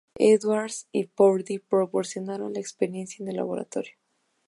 [0.19, 3.93] Edwards y Purdy proporcionaron la experiencia en el laboratorio.